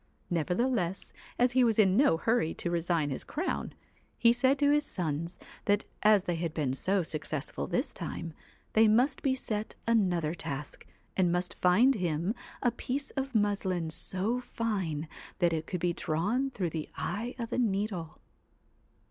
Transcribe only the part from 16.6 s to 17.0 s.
the